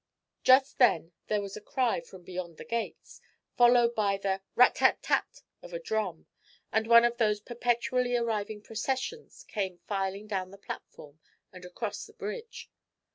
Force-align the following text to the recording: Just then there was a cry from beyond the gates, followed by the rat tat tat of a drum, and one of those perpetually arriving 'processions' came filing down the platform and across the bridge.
Just 0.43 0.79
then 0.79 1.11
there 1.27 1.41
was 1.43 1.55
a 1.55 1.61
cry 1.61 2.01
from 2.01 2.23
beyond 2.23 2.57
the 2.57 2.65
gates, 2.65 3.21
followed 3.55 3.93
by 3.93 4.17
the 4.17 4.41
rat 4.55 4.73
tat 4.73 5.03
tat 5.03 5.43
of 5.61 5.73
a 5.73 5.79
drum, 5.79 6.25
and 6.73 6.87
one 6.87 7.05
of 7.05 7.17
those 7.17 7.39
perpetually 7.39 8.15
arriving 8.17 8.63
'processions' 8.63 9.43
came 9.43 9.77
filing 9.85 10.25
down 10.25 10.49
the 10.49 10.57
platform 10.57 11.19
and 11.53 11.65
across 11.65 12.07
the 12.07 12.13
bridge. 12.13 12.71